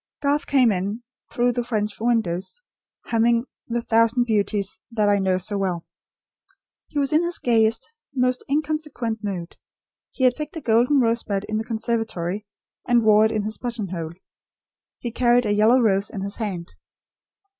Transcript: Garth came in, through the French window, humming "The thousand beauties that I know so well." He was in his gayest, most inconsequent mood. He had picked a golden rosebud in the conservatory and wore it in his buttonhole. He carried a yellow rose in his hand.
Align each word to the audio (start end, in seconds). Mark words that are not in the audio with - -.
Garth 0.23 0.47
came 0.47 0.71
in, 0.71 1.03
through 1.31 1.51
the 1.51 1.63
French 1.63 1.99
window, 2.01 2.39
humming 3.05 3.45
"The 3.67 3.83
thousand 3.83 4.23
beauties 4.23 4.79
that 4.91 5.07
I 5.07 5.19
know 5.19 5.37
so 5.37 5.59
well." 5.59 5.85
He 6.87 6.97
was 6.97 7.13
in 7.13 7.23
his 7.23 7.37
gayest, 7.37 7.93
most 8.11 8.43
inconsequent 8.49 9.19
mood. 9.23 9.57
He 10.09 10.23
had 10.23 10.35
picked 10.35 10.55
a 10.57 10.61
golden 10.61 11.01
rosebud 11.01 11.43
in 11.47 11.57
the 11.57 11.63
conservatory 11.63 12.47
and 12.87 13.03
wore 13.03 13.25
it 13.25 13.31
in 13.31 13.43
his 13.43 13.59
buttonhole. 13.59 14.13
He 14.97 15.11
carried 15.11 15.45
a 15.45 15.53
yellow 15.53 15.79
rose 15.79 16.09
in 16.09 16.21
his 16.21 16.37
hand. 16.37 16.71